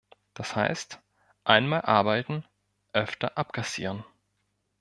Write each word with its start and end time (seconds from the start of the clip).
Das 0.33 0.55
heißt: 0.55 0.99
Einmal 1.43 1.81
arbeiten, 1.81 2.43
öfter 2.91 3.37
abkassieren. 3.37 4.03